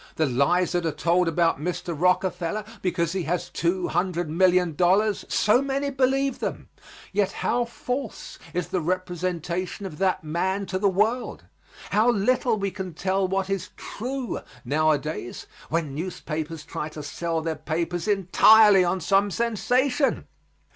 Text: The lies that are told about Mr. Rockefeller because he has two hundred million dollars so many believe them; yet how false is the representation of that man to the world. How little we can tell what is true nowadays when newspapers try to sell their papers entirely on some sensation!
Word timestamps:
The 0.15 0.25
lies 0.25 0.71
that 0.71 0.83
are 0.87 0.91
told 0.91 1.27
about 1.27 1.59
Mr. 1.61 1.93
Rockefeller 1.95 2.63
because 2.81 3.11
he 3.11 3.21
has 3.25 3.49
two 3.51 3.87
hundred 3.89 4.31
million 4.31 4.73
dollars 4.73 5.25
so 5.29 5.61
many 5.61 5.91
believe 5.91 6.39
them; 6.39 6.69
yet 7.13 7.33
how 7.33 7.65
false 7.65 8.39
is 8.51 8.69
the 8.69 8.81
representation 8.81 9.85
of 9.85 9.99
that 9.99 10.23
man 10.23 10.65
to 10.65 10.79
the 10.79 10.89
world. 10.89 11.43
How 11.91 12.09
little 12.09 12.57
we 12.57 12.71
can 12.71 12.95
tell 12.95 13.27
what 13.27 13.47
is 13.47 13.69
true 13.77 14.39
nowadays 14.65 15.45
when 15.69 15.93
newspapers 15.93 16.65
try 16.65 16.89
to 16.89 17.03
sell 17.03 17.41
their 17.41 17.55
papers 17.55 18.07
entirely 18.07 18.83
on 18.83 19.01
some 19.01 19.29
sensation! 19.29 20.25